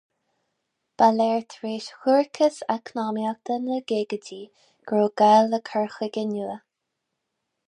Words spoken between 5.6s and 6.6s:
cur chuige nua.